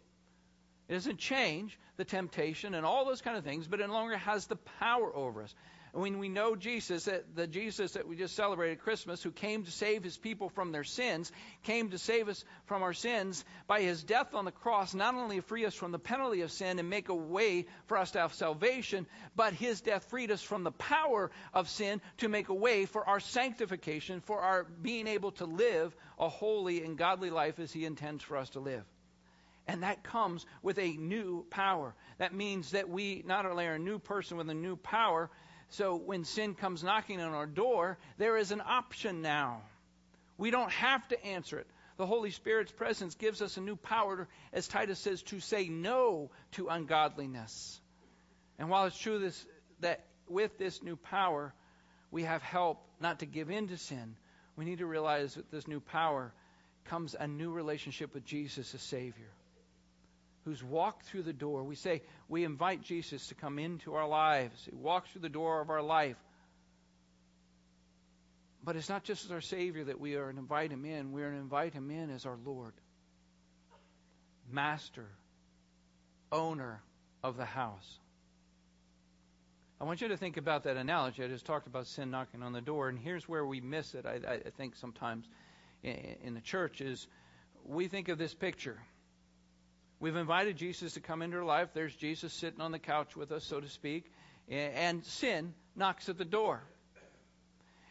[0.88, 4.16] It doesn't change the temptation and all those kind of things, but it no longer
[4.16, 5.54] has the power over us
[5.94, 10.04] when we know Jesus, the Jesus that we just celebrated Christmas, who came to save
[10.04, 11.32] his people from their sins,
[11.64, 15.40] came to save us from our sins by his death on the cross, not only
[15.40, 18.34] free us from the penalty of sin and make a way for us to have
[18.34, 22.86] salvation, but his death freed us from the power of sin to make a way
[22.86, 27.72] for our sanctification, for our being able to live a holy and godly life as
[27.72, 28.84] he intends for us to live.
[29.68, 31.94] And that comes with a new power.
[32.20, 35.30] That means that we not only are a new person with a new power,
[35.70, 39.62] so when sin comes knocking on our door, there is an option now.
[40.38, 41.68] We don't have to answer it.
[41.98, 46.30] The Holy Spirit's presence gives us a new power, as Titus says, to say no
[46.54, 47.80] to ungodliness.
[48.60, 49.46] And while it's true this,
[49.80, 51.54] that with this new power,
[52.12, 54.16] we have help not to give in to sin,
[54.56, 56.32] we need to realize that this new power
[56.86, 59.30] comes a new relationship with Jesus as Savior
[60.48, 61.62] who's walked through the door.
[61.62, 64.64] We say we invite Jesus to come into our lives.
[64.64, 66.16] He walks through the door of our life.
[68.64, 71.12] But it's not just as our Savior that we are to invite Him in.
[71.12, 72.72] We are to invite Him in as our Lord,
[74.50, 75.10] Master,
[76.32, 76.82] owner
[77.22, 78.00] of the house.
[79.82, 81.26] I want you to think about that analogy.
[81.26, 84.06] I just talked about sin knocking on the door, and here's where we miss it.
[84.06, 85.28] I, I think sometimes
[85.84, 87.06] in, in the church is
[87.66, 88.80] we think of this picture
[90.00, 91.70] We've invited Jesus to come into our life.
[91.74, 94.06] There's Jesus sitting on the couch with us, so to speak,
[94.48, 96.62] and sin knocks at the door.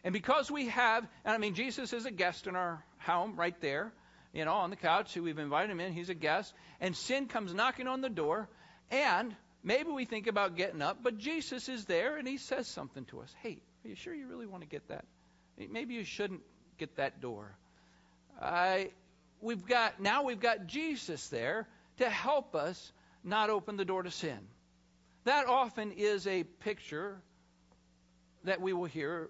[0.04, 3.60] And because we have, and I mean, Jesus is a guest in our home right
[3.60, 3.92] there,
[4.32, 5.16] you know, on the couch.
[5.16, 5.92] We've invited him in.
[5.92, 6.54] He's a guest.
[6.80, 8.48] And sin comes knocking on the door.
[8.92, 13.04] And maybe we think about getting up, but Jesus is there and he says something
[13.06, 13.34] to us.
[13.42, 15.04] Hey, are you sure you really want to get that?
[15.58, 16.42] Maybe you shouldn't
[16.78, 17.56] get that door.
[18.40, 18.90] I,
[19.40, 21.66] we've got, now we've got Jesus there
[21.98, 22.92] to help us
[23.24, 24.38] not open the door to sin.
[25.24, 27.20] That often is a picture
[28.44, 29.28] that we will hear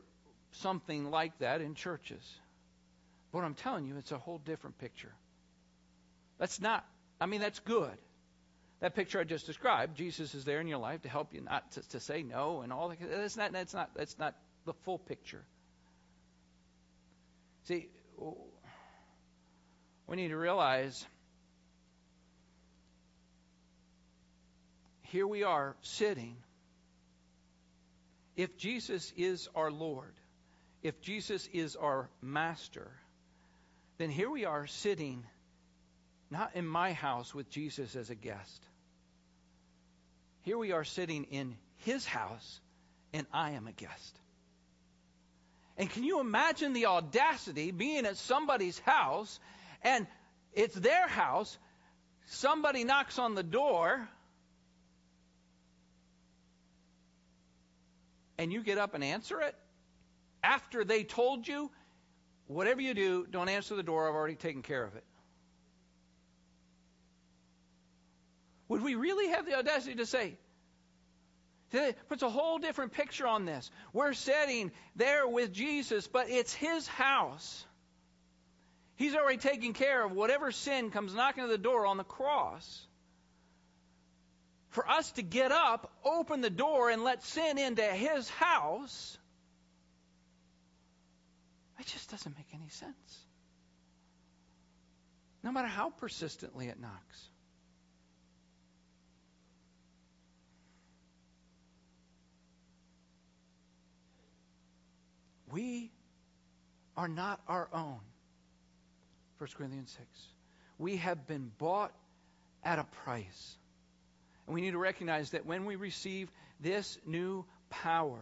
[0.53, 2.23] something like that in churches.
[3.33, 5.13] But I'm telling you, it's a whole different picture.
[6.39, 6.85] That's not,
[7.21, 7.97] I mean, that's good.
[8.81, 11.73] That picture I just described, Jesus is there in your life to help you not
[11.73, 12.99] to, to say no and all that.
[13.01, 14.35] That's not, that's, not, that's not
[14.67, 15.43] the full picture.
[17.65, 17.89] See,
[20.07, 21.07] we need to realize
[25.11, 26.37] here we are sitting.
[28.37, 30.13] If Jesus is our Lord,
[30.83, 32.91] if Jesus is our master,
[33.99, 35.25] then here we are sitting
[36.31, 38.63] not in my house with Jesus as a guest.
[40.43, 42.61] Here we are sitting in his house,
[43.13, 44.21] and I am a guest.
[45.79, 49.39] And can you imagine the audacity being at somebody's house
[49.83, 50.07] and
[50.53, 51.59] it's their house?
[52.27, 54.09] Somebody knocks on the door
[58.39, 59.55] and you get up and answer it
[60.43, 61.71] after they told you,
[62.47, 65.05] whatever you do, don't answer the door, I've already taken care of it.
[68.69, 70.37] Would we really have the audacity to say,
[71.73, 73.71] it puts a whole different picture on this.
[73.93, 77.65] We're sitting there with Jesus, but it's his house.
[78.97, 82.87] He's already taken care of whatever sin comes knocking at the door on the cross.
[84.77, 89.17] For us to get up, open the door, and let sin into his house,
[91.81, 93.25] it just doesn't make any sense.
[95.43, 97.29] No matter how persistently it knocks.
[105.51, 105.91] We
[106.99, 108.01] are not our own.
[109.39, 110.07] 1 Corinthians 6.
[110.77, 111.95] We have been bought
[112.63, 113.57] at a price.
[114.47, 116.31] And we need to recognize that when we receive
[116.61, 118.21] this new power,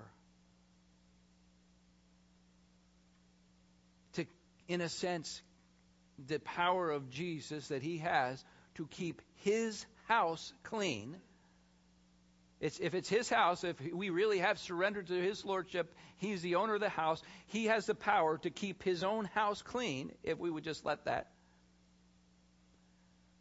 [4.14, 4.27] to,
[4.68, 5.43] in a sense,
[6.27, 8.43] the power of Jesus that he has
[8.77, 11.16] to keep his house clean.
[12.61, 16.55] It's, if it's his house, if we really have surrendered to his lordship, he's the
[16.55, 17.22] owner of the house.
[17.49, 21.05] He has the power to keep his own house clean if we would just let
[21.05, 21.29] that.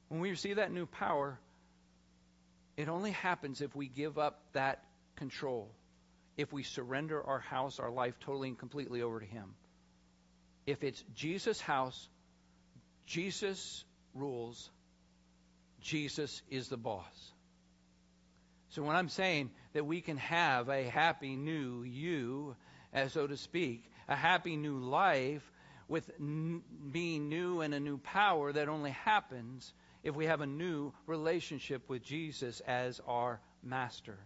[0.10, 1.40] When we receive that new power,
[2.78, 4.84] it only happens if we give up that
[5.16, 5.72] control,
[6.38, 9.54] if we surrender our house, our life totally and completely over to him.
[10.66, 12.08] If it's Jesus' house,
[13.06, 14.70] Jesus rules,
[15.82, 17.32] Jesus is the boss.
[18.70, 22.56] So when I'm saying that we can have a happy new you,
[22.92, 25.44] as so to speak, a happy new life
[25.88, 29.72] with n- being new and a new power that only happens
[30.04, 34.18] if we have a new relationship with Jesus as our master,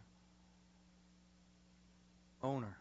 [2.41, 2.77] owner.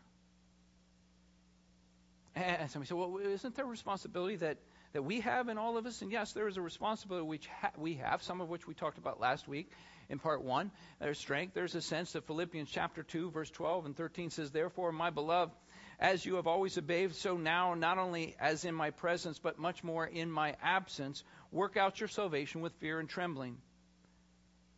[2.34, 4.58] And somebody said, well, isn't there a responsibility that,
[4.92, 6.02] that we have in all of us?
[6.02, 8.98] And yes, there is a responsibility which ha- we have, some of which we talked
[8.98, 9.70] about last week
[10.10, 10.70] in part 1.
[11.00, 11.54] There's strength.
[11.54, 15.54] There's a sense that Philippians chapter 2, verse 12 and 13 says, Therefore, my beloved,
[15.98, 19.82] as you have always obeyed, so now, not only as in my presence, but much
[19.82, 23.56] more in my absence, work out your salvation with fear and trembling.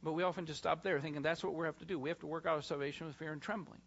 [0.02, 1.98] But we often just stop there thinking that's what we have to do.
[1.98, 3.80] We have to work out our salvation with fear and trembling.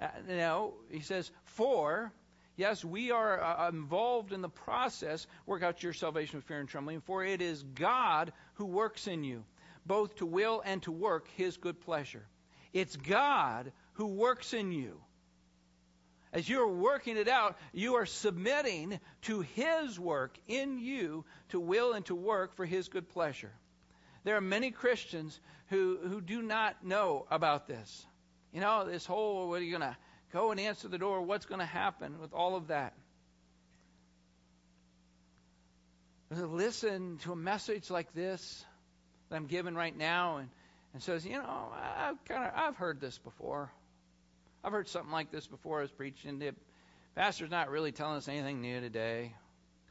[0.00, 2.12] Uh, no, he says, For,
[2.56, 6.68] yes, we are uh, involved in the process, work out your salvation with fear and
[6.68, 9.44] trembling, for it is God who works in you
[9.86, 12.24] both to will and to work his good pleasure.
[12.72, 15.00] It's God who works in you.
[16.32, 21.92] As you're working it out, you are submitting to his work in you to will
[21.92, 23.52] and to work for his good pleasure.
[24.24, 28.06] There are many Christians who, who do not know about this.
[28.52, 29.96] You know, this whole, what are you going to
[30.32, 31.20] go and answer the door?
[31.20, 32.94] What's going to happen with all of that?
[36.30, 38.64] Listen to a message like this
[39.28, 40.48] that I'm giving right now and,
[40.94, 43.70] and says, you know, I've kind of I've heard this before.
[44.64, 46.38] I've heard something like this before I was preaching.
[46.38, 46.54] The
[47.14, 49.34] pastor's not really telling us anything new today.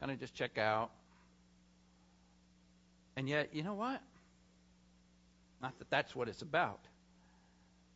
[0.00, 0.90] Kind of just check out.
[3.16, 4.00] And yet, you know what?
[5.60, 6.80] Not that that's what it's about.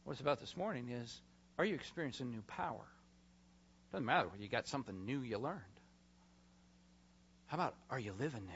[0.04, 1.20] What it's about this morning is
[1.58, 2.84] are you experiencing new power?
[3.92, 5.60] Doesn't matter you got something new you learned.
[7.46, 8.52] How about are you living new?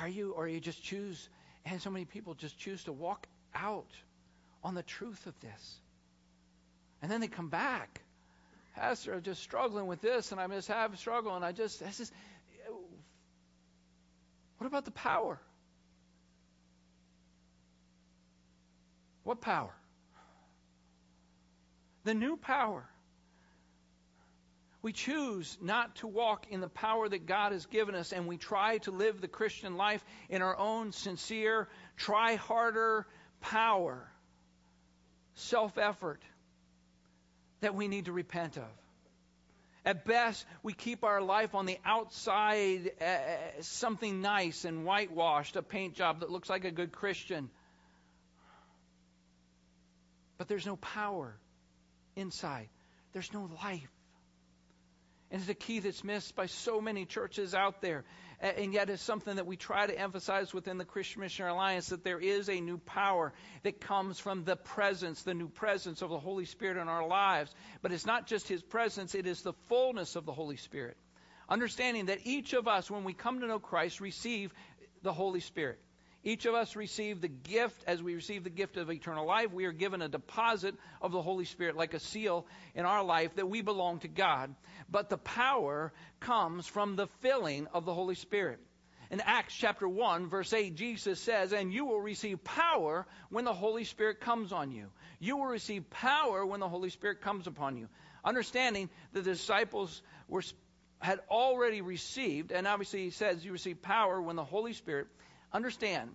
[0.00, 1.28] Are you, or you just choose,
[1.64, 3.90] and so many people just choose to walk out
[4.64, 5.80] on the truth of this.
[7.02, 8.00] And then they come back.
[8.74, 11.78] Pastor, I'm just struggling with this, and I just have a struggle, and I just,
[11.78, 12.10] this is,
[14.58, 15.40] what about the power?
[19.22, 19.74] What power?
[22.02, 22.88] The new power
[24.84, 28.36] we choose not to walk in the power that God has given us, and we
[28.36, 33.06] try to live the Christian life in our own sincere, try harder
[33.40, 34.06] power,
[35.34, 36.22] self effort
[37.60, 38.70] that we need to repent of.
[39.86, 45.62] At best, we keep our life on the outside, uh, something nice and whitewashed, a
[45.62, 47.50] paint job that looks like a good Christian.
[50.38, 51.36] But there's no power
[52.16, 52.68] inside,
[53.12, 53.90] there's no life.
[55.30, 58.04] And it's a key that's missed by so many churches out there.
[58.44, 62.04] And yet, it's something that we try to emphasize within the Christian Missionary Alliance that
[62.04, 63.32] there is a new power
[63.62, 67.54] that comes from the presence, the new presence of the Holy Spirit in our lives.
[67.80, 70.98] But it's not just His presence, it is the fullness of the Holy Spirit.
[71.48, 74.52] Understanding that each of us, when we come to know Christ, receive
[75.02, 75.78] the Holy Spirit.
[76.24, 79.66] Each of us receive the gift, as we receive the gift of eternal life, we
[79.66, 83.48] are given a deposit of the Holy Spirit, like a seal in our life, that
[83.48, 84.54] we belong to God.
[84.90, 88.58] But the power comes from the filling of the Holy Spirit.
[89.10, 93.52] In Acts chapter 1, verse 8, Jesus says, And you will receive power when the
[93.52, 94.86] Holy Spirit comes on you.
[95.20, 97.88] You will receive power when the Holy Spirit comes upon you.
[98.24, 100.42] Understanding the disciples were
[101.04, 105.06] had already received, and obviously he says you receive power when the Holy Spirit.
[105.54, 106.10] Understand,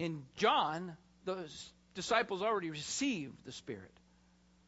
[0.00, 3.92] in John, those disciples already received the Spirit.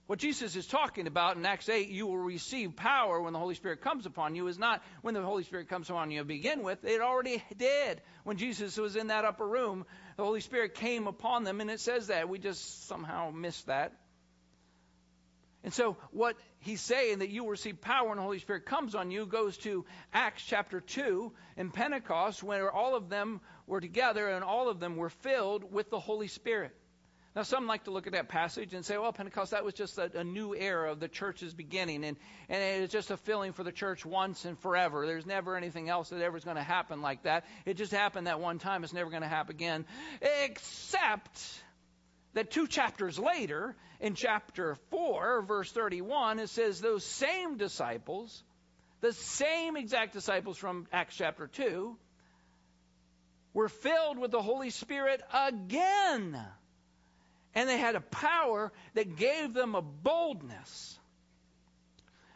[0.07, 3.57] What Jesus is talking about in Acts 8, you will receive power when the Holy
[3.57, 6.63] Spirit comes upon you, is not when the Holy Spirit comes upon you to begin
[6.63, 6.83] with.
[6.85, 8.01] It already did.
[8.25, 9.85] When Jesus was in that upper room,
[10.17, 12.29] the Holy Spirit came upon them, and it says that.
[12.29, 13.93] We just somehow missed that.
[15.69, 18.95] And so, what he's saying that you will receive power when the Holy Spirit comes
[18.95, 24.31] on you goes to Acts chapter 2 in Pentecost, where all of them were together
[24.31, 26.75] and all of them were filled with the Holy Spirit.
[27.37, 29.99] Now, some like to look at that passage and say, well, Pentecost, that was just
[29.99, 32.17] a, a new era of the church's beginning, and,
[32.49, 35.05] and it's just a filling for the church once and forever.
[35.05, 37.45] There's never anything else that ever is going to happen like that.
[37.67, 38.85] It just happened that one time.
[38.85, 39.85] It's never going to happen again.
[40.47, 41.63] Except
[42.35, 48.43] that two chapters later, in chapter 4, verse 31, it says, those same disciples,
[49.01, 51.97] the same exact disciples from Acts chapter 2,
[53.55, 56.39] were filled with the Holy Spirit again
[57.55, 60.98] and they had a power that gave them a boldness.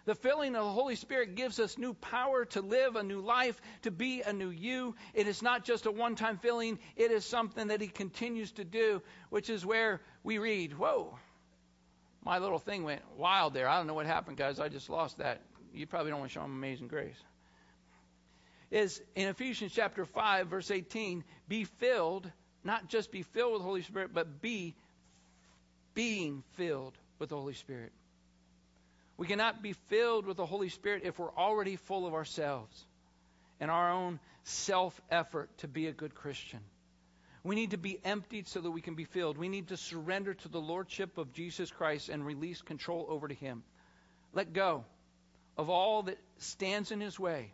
[0.05, 3.61] The filling of the Holy Spirit gives us new power to live a new life,
[3.83, 4.97] to be a new you.
[5.15, 8.65] It is not just a one time filling, it is something that He continues to
[8.65, 9.01] do,
[9.31, 11.17] which is where we read, Whoa,
[12.25, 13.69] my little thing went wild there.
[13.69, 14.59] I don't know what happened, guys.
[14.59, 15.41] I just lost that.
[15.73, 17.17] You probably don't want to show them amazing grace.
[18.71, 22.31] Is in Ephesians chapter 5, verse 18, be filled,
[22.65, 24.75] not just be filled with the Holy Spirit, but be
[25.95, 27.93] being filled with the Holy Spirit.
[29.23, 32.85] We cannot be filled with the Holy Spirit if we're already full of ourselves
[33.61, 36.59] and our own self effort to be a good Christian.
[37.45, 39.39] We need to be emptied so that we can be filled.
[39.39, 43.35] We need to surrender to the Lordship of Jesus Christ and release control over to
[43.35, 43.63] Him.
[44.33, 44.85] Let go
[45.57, 47.53] of all that stands in His way.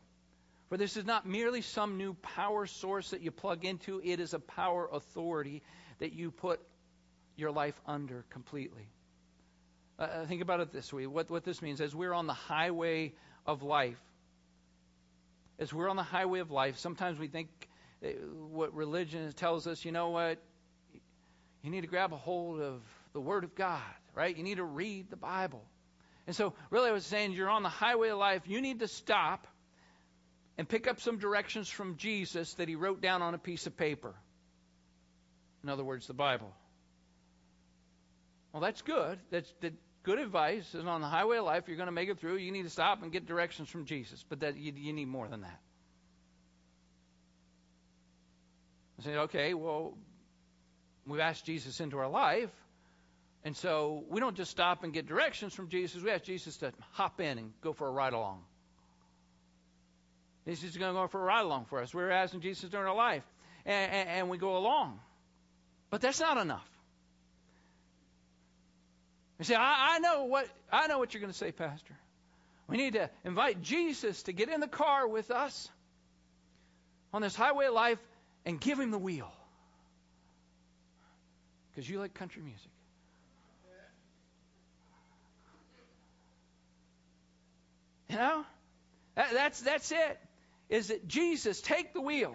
[0.70, 4.32] For this is not merely some new power source that you plug into, it is
[4.32, 5.62] a power authority
[5.98, 6.60] that you put
[7.36, 8.88] your life under completely.
[9.98, 13.12] Uh, think about it this way what, what this means as we're on the highway
[13.46, 13.98] of life,
[15.58, 17.48] as we're on the highway of life, sometimes we think
[18.04, 18.08] uh,
[18.50, 20.38] what religion tells us, you know what?
[21.62, 22.80] You need to grab a hold of
[23.12, 23.82] the Word of God,
[24.14, 24.36] right?
[24.36, 25.64] You need to read the Bible.
[26.28, 28.42] And so, really, I was saying, you're on the highway of life.
[28.46, 29.46] You need to stop
[30.56, 33.76] and pick up some directions from Jesus that he wrote down on a piece of
[33.76, 34.14] paper.
[35.64, 36.52] In other words, the Bible.
[38.52, 39.18] Well, that's good.
[39.30, 39.72] That's the
[40.08, 40.72] good advice.
[40.72, 42.36] And on the highway of life, you're going to make it through.
[42.36, 44.24] You need to stop and get directions from Jesus.
[44.26, 45.60] But that you, you need more than that.
[48.98, 49.98] I say, okay, well,
[51.06, 52.48] we've asked Jesus into our life.
[53.44, 56.02] And so we don't just stop and get directions from Jesus.
[56.02, 58.40] We ask Jesus to hop in and go for a ride along.
[60.46, 61.92] He's just going to go for a ride along for us.
[61.92, 63.24] We're asking Jesus during our life.
[63.66, 65.00] And, and, and we go along.
[65.90, 66.66] But that's not enough.
[69.38, 71.94] You say, I, I know what I know what you're going to say, Pastor.
[72.66, 75.70] We need to invite Jesus to get in the car with us
[77.12, 77.98] on this highway of life
[78.44, 79.32] and give him the wheel.
[81.70, 82.70] Because you like country music.
[88.08, 88.44] You know?
[89.14, 90.18] That, that's that's it.
[90.68, 92.34] Is that Jesus take the wheel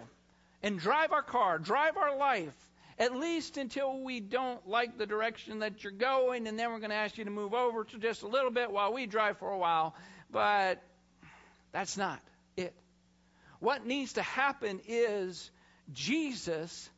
[0.62, 2.54] and drive our car, drive our life
[2.98, 6.90] at least until we don't like the direction that you're going, and then we're going
[6.90, 9.50] to ask you to move over to just a little bit while we drive for
[9.50, 9.94] a while.
[10.30, 10.82] But
[11.72, 12.20] that's not
[12.56, 12.74] it.
[13.58, 15.50] What needs to happen is
[15.92, 16.88] Jesus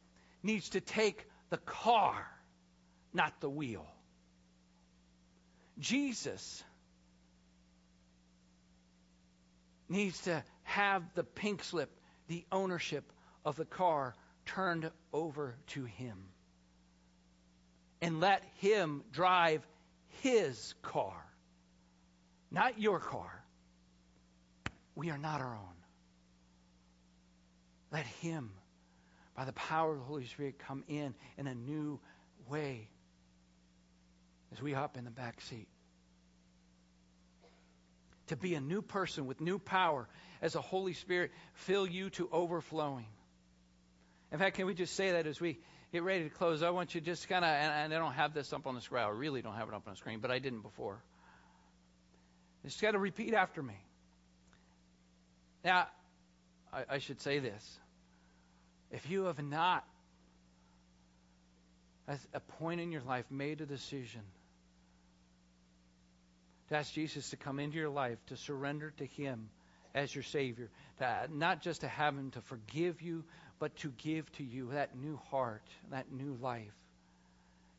[0.42, 2.26] needs to take the car,
[3.14, 3.86] not the wheel.
[5.78, 6.62] Jesus
[9.88, 11.90] needs to have the pink slip,
[12.28, 13.05] the ownership
[13.44, 14.14] of the car
[14.47, 16.16] turned over to Him.
[18.01, 19.66] And let Him drive
[20.22, 21.24] His car,
[22.51, 23.42] not your car.
[24.94, 25.76] We are not our own.
[27.92, 28.51] Let Him,
[29.36, 32.01] by the power of the Holy Spirit, come in in a new
[32.49, 32.88] way
[34.53, 35.68] as we hop in the back seat.
[38.28, 40.09] To be a new person with new power
[40.42, 43.07] as the Holy Spirit fill you to overflowing.
[44.33, 45.59] In fact, can we just say that as we
[45.93, 46.62] get ready to close?
[46.62, 48.81] I want you just kind of, and, and I don't have this up on the
[48.81, 49.05] screen.
[49.05, 51.03] I really don't have it up on the screen, but I didn't before.
[52.64, 53.77] Just got to repeat after me.
[55.64, 55.87] Now,
[56.72, 57.79] I, I should say this.
[58.91, 59.85] If you have not,
[62.09, 64.22] at a point in your life, made a decision
[66.68, 69.49] to ask Jesus to come into your life, to surrender to Him
[69.95, 70.68] as your Savior,
[70.99, 73.24] to, not just to have Him to forgive you,
[73.59, 76.74] but to give to you that new heart, that new life.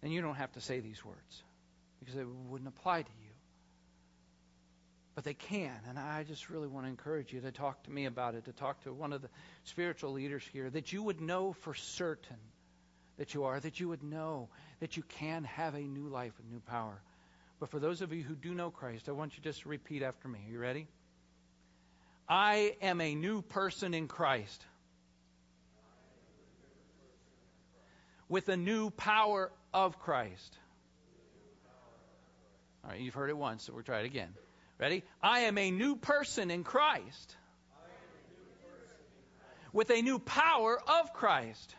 [0.02, 1.44] And you don't have to say these words
[2.00, 3.30] because they wouldn't apply to you.
[5.16, 5.76] But they can.
[5.90, 8.52] And I just really want to encourage you to talk to me about it, to
[8.52, 9.30] talk to one of the
[9.64, 12.38] spiritual leaders here, that you would know for certain
[13.18, 14.48] that you are, that you would know
[14.80, 17.02] that you can have a new life with new power.
[17.60, 20.04] But for those of you who do know Christ, I want you just to repeat
[20.04, 20.40] after me.
[20.48, 20.88] Are you ready?
[22.30, 24.64] I am a new person in Christ.
[28.30, 30.58] With a new power of Christ.
[32.84, 34.34] All right, you've heard it once, so we'll try it again.
[34.80, 35.04] Ready?
[35.22, 37.36] I am a new person in Christ.
[39.74, 41.76] With a new power of Christ.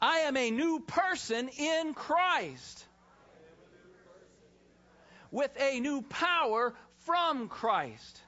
[0.00, 2.84] I am a new person in Christ.
[5.30, 8.22] With a new power from Christ.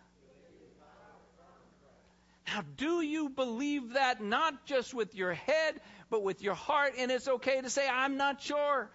[2.53, 5.81] Now, do you believe that not just with your head,
[6.11, 6.95] but with your heart?
[6.99, 8.91] And it's okay to say, I'm not sure.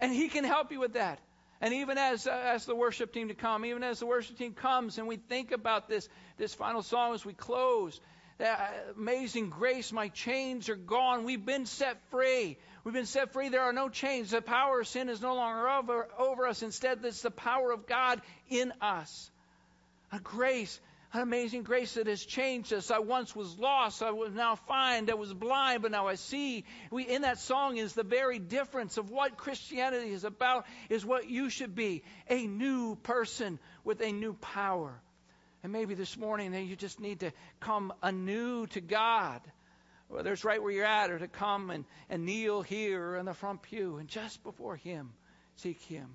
[0.00, 1.20] And He can help you with that.
[1.60, 4.54] And even as, uh, as the worship team to come, even as the worship team
[4.54, 8.00] comes and we think about this, this final song as we close,
[8.40, 8.56] uh,
[8.96, 11.22] amazing grace, my chains are gone.
[11.22, 12.58] We've been set free.
[12.82, 13.50] We've been set free.
[13.50, 14.32] There are no chains.
[14.32, 16.64] The power of sin is no longer over, over us.
[16.64, 19.30] Instead, it's the power of God in us.
[20.10, 20.80] A grace
[21.20, 22.90] amazing grace that has changed us.
[22.90, 25.10] I once was lost, I was now find.
[25.10, 26.64] I was blind, but now I see.
[26.90, 31.28] We, in that song is the very difference of what Christianity is about, is what
[31.28, 34.94] you should be a new person with a new power.
[35.62, 39.42] And maybe this morning you just need to come anew to God,
[40.08, 43.34] whether it's right where you're at or to come and, and kneel here in the
[43.34, 45.12] front pew and just before Him,
[45.56, 46.08] seek Him.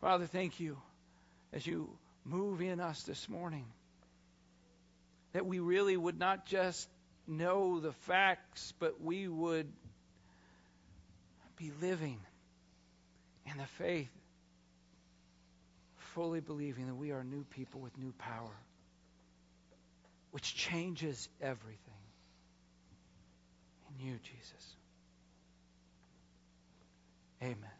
[0.00, 0.78] Father, thank you
[1.52, 1.90] as you
[2.24, 3.66] move in us this morning
[5.32, 6.88] that we really would not just
[7.26, 9.70] know the facts, but we would
[11.56, 12.18] be living
[13.50, 14.10] in the faith,
[16.14, 18.56] fully believing that we are new people with new power,
[20.32, 21.78] which changes everything.
[23.90, 24.76] In you, Jesus.
[27.42, 27.79] Amen.